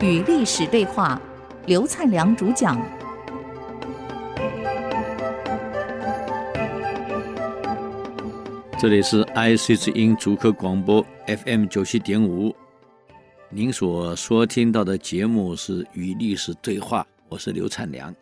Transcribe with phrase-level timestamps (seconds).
[0.00, 1.20] 与历史对话，
[1.66, 2.80] 刘灿良主讲。
[8.78, 12.54] 这里是 IC 之音主客广播 FM 九七点五，
[13.50, 18.14] 您所收听到的节目是《与历史对话》，我是刘灿良。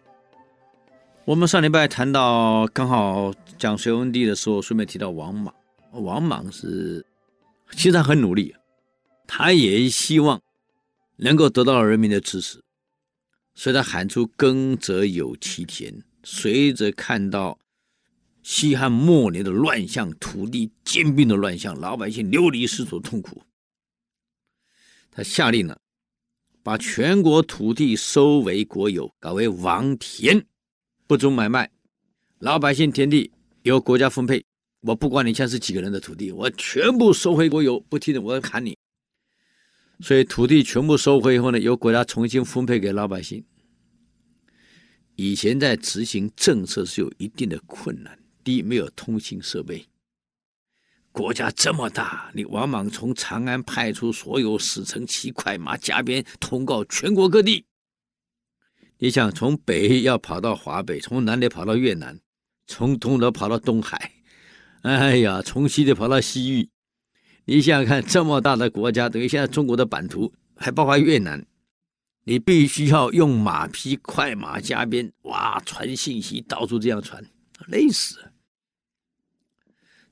[1.26, 5.52] 我们上礼拜谈到，刚好讲隋文帝的时候，顺便提到王莽。
[5.92, 7.04] 王莽是
[7.72, 8.54] 其实他很努力，
[9.26, 10.40] 他也希望
[11.16, 12.62] 能够得到人民的支持，
[13.54, 16.02] 所以他喊出“耕者有其田”。
[16.22, 17.58] 随着看到
[18.42, 23.42] 西汉末年的乱象，土地兼并的乱象，老百姓流离失所痛苦，
[25.10, 25.78] 他下令了，
[26.62, 30.44] 把全国土地收为国有，改为王田。
[31.06, 31.70] 不准买卖，
[32.40, 33.30] 老百姓田地
[33.62, 34.44] 由国家分配。
[34.80, 37.78] 我不管你现在是几个人的土地，我全部收回国有。
[37.80, 38.76] 不听的，我要砍你。
[40.00, 43.44] 所以土地全部收回以后呢，由国家重新分配给老百姓。
[45.14, 48.18] 以前在执行政策是有一定的困难。
[48.44, 49.86] 第一，没有通信设备。
[51.10, 57.64] 国家这么大，你往往从长安派出所有使臣骑快马加鞭通告全国各地。
[58.98, 62.20] 你想从北要跑到华北，从南得跑到越南，
[62.66, 64.12] 从东得跑到东海，
[64.82, 66.68] 哎呀，从西得跑到西域。
[67.48, 71.46] 你想想看，这么大的国家，等于现在中国的版图，还包括越南，
[72.24, 77.24] 你必须要用马匹、快马加鞭，哇，传信息到处这样传，
[77.68, 78.32] 累死了。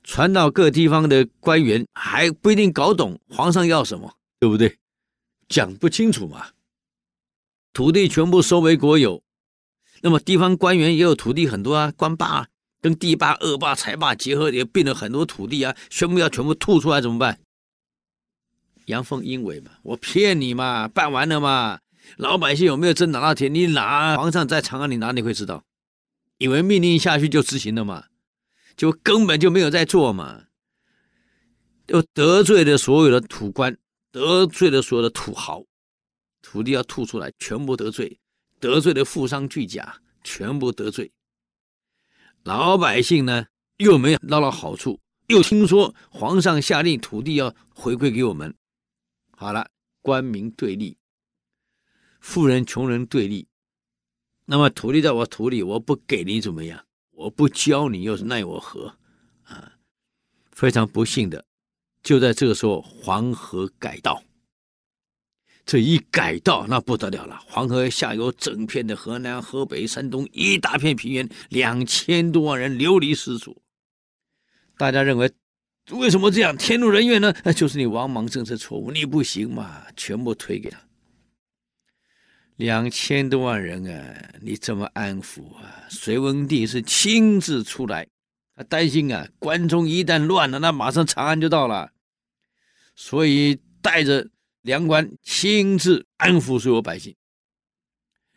[0.01, 4.77] 传到各地方的官员还不一定搞懂皇上要什么，对不对？
[5.49, 6.47] 讲不清楚嘛。
[7.73, 9.21] 土地全部收为国有，
[10.01, 12.47] 那么地方官员也有土地很多啊，官霸，
[12.85, 17.39] 跟地霸、恶霸、财霸结合，也并了很多土地啊，宣布要全部吐出来怎么办？
[18.85, 21.79] 阳奉阴违嘛，我骗你嘛，办完了嘛，
[22.17, 23.51] 老百姓有没有真拿到钱？
[23.51, 25.63] 你拿，皇上在长安，你哪里会知道？
[26.37, 28.05] 以为命令下去就执行了嘛，
[28.77, 30.43] 就根本就没有在做嘛，
[31.87, 33.75] 就得罪了所有的土官，
[34.11, 35.63] 得罪了所有的土豪。
[36.43, 38.19] 土地要吐出来，全部得罪，
[38.59, 41.11] 得罪的富商巨贾，全部得罪。
[42.45, 43.47] 老百姓呢，
[43.77, 48.53] 又没有捞到好处，又听说皇上下令土地要回归给我们。
[49.31, 49.67] 好了，
[49.99, 50.95] 官民对立，
[52.19, 53.47] 富人穷人对立。
[54.45, 56.85] 那么土地在我土里，我不给你怎么样？
[57.13, 58.95] 我不教你又是奈我何？
[59.45, 59.71] 啊，
[60.51, 61.43] 非常不幸的，
[62.03, 64.21] 就在这个时候，黄河改道。
[65.65, 67.41] 这一改道，那不得了了！
[67.47, 73.55] 黄河下游整片的河南、河北、山东一大片平原，两千多万人流离失所。
[74.77, 75.31] 大家认为，
[75.89, 76.55] 为什么这样？
[76.55, 77.33] 天怒人怨呢？
[77.43, 80.79] 那 就是你王莽政策错误，你不行嘛，全部推给他。
[82.57, 85.83] 两千多万人啊，你怎么安抚啊？
[85.89, 88.07] 隋文帝是亲自出来，
[88.55, 91.89] 他担心啊，关中一旦乱了，那马上长安就到了，
[92.95, 94.29] 所以带着。
[94.65, 97.15] 梁官亲自安抚所有百姓，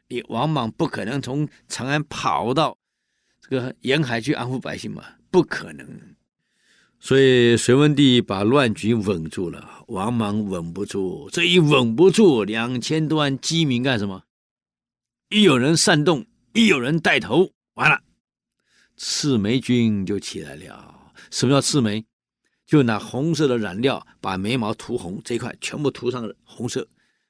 [0.08, 2.76] 你王莽不可能从长安跑到
[3.40, 5.02] 这个沿海去安抚百姓嘛？
[5.30, 5.88] 不可能。
[7.00, 11.30] 所以隋文帝把乱局稳住了，王莽稳不住。
[11.32, 14.24] 这一稳不住，两千多万饥民干什么？
[15.30, 18.02] 一有人煽动，一有人带头，完了，
[18.98, 21.10] 赤眉军就起来了。
[21.30, 22.04] 什么叫赤眉？
[22.68, 26.86] 就拿红色的染料把眉毛涂红，这一块全部涂上了红色，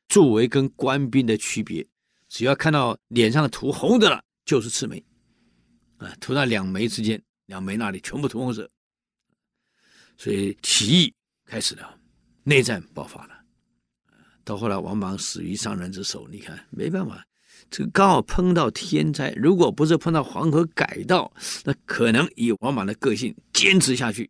[0.08, 1.86] 作为跟官兵的区别。
[2.28, 5.02] 只要看到脸上涂红的了，就是赤眉。
[5.98, 8.68] 啊，涂在两眉之间，两眉那里全部涂红色。
[10.16, 11.14] 所以起义
[11.46, 11.96] 开始了，
[12.42, 13.38] 内战爆发了。
[14.42, 17.24] 到后来王莽死于商人之手，你看没办法，
[17.70, 19.32] 这个刚好碰到天灾。
[19.36, 21.32] 如果不是碰到黄河改道，
[21.64, 24.28] 那可能以王莽的个性坚持下去。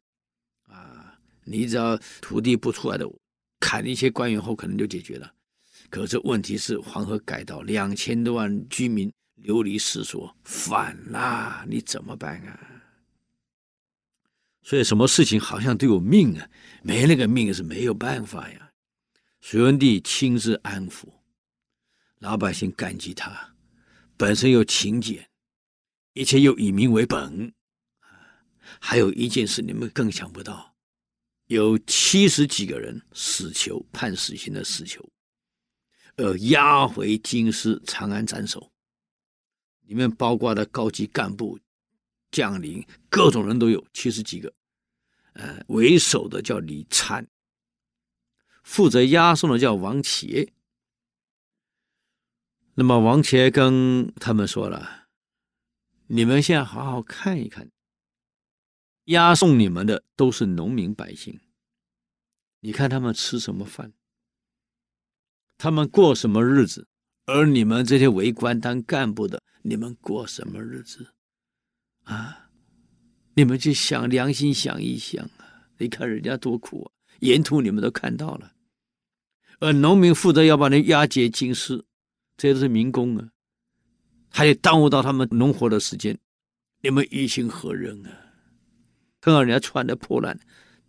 [1.51, 3.09] 你只要土地不出来的，
[3.61, 5.33] 砍一些官员后，可能就解决了。
[5.91, 12.61] 可是问题是黄河改道，两千多万居民流离失所，反了，你怎么办啊？
[14.63, 16.47] 所以什么事情好像都有命啊，
[16.83, 18.71] 没那个命是没有办法呀。
[19.41, 21.07] 隋文帝亲自安抚，
[22.19, 23.55] 老百姓感激他，
[24.17, 25.27] 本身又勤俭，
[26.13, 27.53] 一切又以民为本。
[28.81, 30.75] 还有一件事你们更想不到。
[31.49, 35.07] 有七十几个人死囚，判死刑的死囚，
[36.17, 38.71] 呃，押回京师长安斩首。
[39.87, 41.59] 里面包括的高级干部、
[42.31, 44.53] 将领，各种人都有，七十几个。
[45.33, 47.27] 呃，为首的叫李灿，
[48.63, 50.53] 负责押送的叫王伽。
[52.75, 55.09] 那么王伽跟他们说了
[56.09, 57.71] ：“你们现在好好看一看，
[59.09, 61.41] 押送你们的都是农民百姓，
[62.61, 63.93] 你看他们吃什么饭，
[65.57, 66.87] 他们过什么日子，
[67.25, 71.15] 而你们这些为官当干部的，你们过什么日子？
[72.05, 72.51] 啊，
[73.35, 75.69] 你们去想良心想一想啊！
[75.79, 78.53] 你看人家多苦啊，沿途你们都看到了，
[79.61, 81.85] 而农民负责要把你押解京师。”
[82.37, 83.31] 这些都是民工啊，
[84.29, 86.17] 还耽误到他们农活的时间，
[86.83, 88.28] 你们于心何忍啊？
[89.29, 90.41] 看到人家穿的破烂，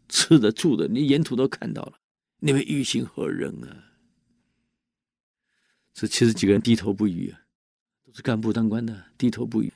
[0.07, 1.99] 吃的住的，你沿途都看到了，
[2.37, 3.83] 你们于心何忍啊？
[5.91, 7.41] 这其实几个人低头不语啊，
[8.05, 9.73] 都是干部当官的，低头不语，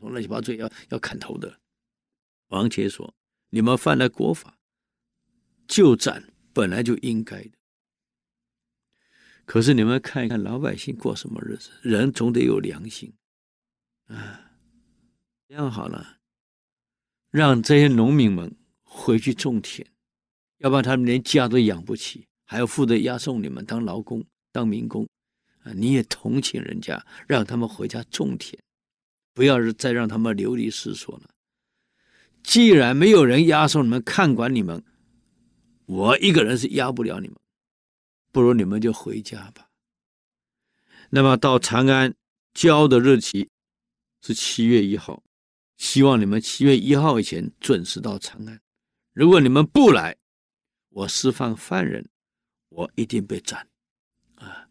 [0.00, 1.60] 说乱七八糟要要砍头的。
[2.46, 3.14] 王杰说
[3.50, 4.56] ：“你们犯了国法，
[5.68, 7.50] 就斩本来就应该的。”
[9.44, 13.12] 可是你们看一看老百姓过什么日子，人总得有良心，
[14.06, 14.52] 啊，
[15.46, 16.15] 这样好了，
[17.36, 19.86] 让这些农民们回去种田，
[20.56, 25.06] 要不然他们连家都养不起，还要负责押送你们当劳工、当民工，
[25.62, 28.58] 啊，你也同情人家，让他们回家种田，
[29.34, 31.28] 不要再让他们流离失所了。
[32.42, 34.82] 既然没有人押送你们、看管你们，
[35.84, 37.36] 我一个人是押不了你们。
[38.32, 39.68] 不如你们就回家吧。
[41.10, 42.14] 那么到长安
[42.54, 43.50] 交的日期
[44.22, 45.22] 是七月一号，
[45.76, 48.60] 希望你们七月一号以前准时到长安。
[49.12, 50.16] 如果你们不来，
[50.90, 52.08] 我释放犯人，
[52.68, 53.66] 我一定被斩。
[54.36, 54.68] 啊，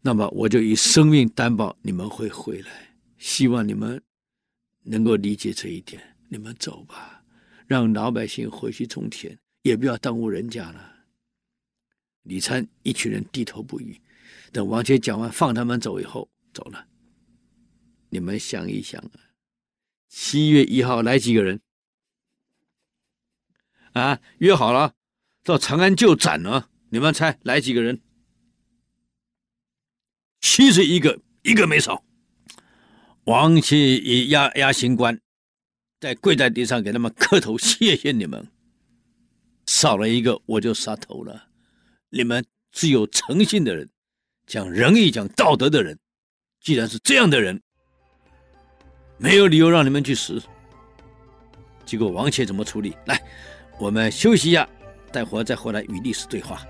[0.00, 2.96] 那么我就以生命担保你们会回来。
[3.18, 4.02] 希望你们
[4.82, 6.02] 能够理解这一点。
[6.28, 7.22] 你们走吧，
[7.66, 10.92] 让老百姓回去种田，也不要耽误人家了。
[12.22, 14.00] 李灿一群人低头不语，
[14.50, 16.86] 等王杰讲完放他们走以后走了。
[18.08, 19.20] 你们想一想啊，
[20.08, 21.60] 七月一号来几个人？
[23.92, 24.94] 啊，约好了
[25.42, 26.68] 到长安就斩了。
[26.90, 28.00] 你们猜来几个人？
[30.40, 32.04] 七十一个，一个没少。
[33.24, 35.20] 王七以押押行官，
[35.98, 38.48] 在跪在地上给他们磕头，谢谢你们。
[39.66, 41.48] 少了一个，我就杀头了。
[42.10, 43.88] 你们是有诚信的人，
[44.46, 45.98] 讲仁义、讲道德的人。
[46.60, 47.62] 既然是这样的人，
[49.16, 50.42] 没有理由让你们去死。
[51.84, 52.96] 结果王伽怎么处理？
[53.06, 53.20] 来，
[53.78, 54.68] 我们休息一下，
[55.12, 56.62] 待会再回来与历史对话。